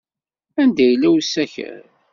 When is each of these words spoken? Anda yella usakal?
Anda 0.61 0.83
yella 0.87 1.09
usakal? 1.17 1.83